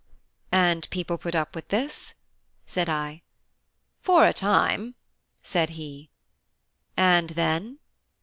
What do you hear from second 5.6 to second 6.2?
he.